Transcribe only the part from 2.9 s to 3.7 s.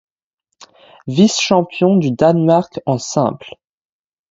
Simple.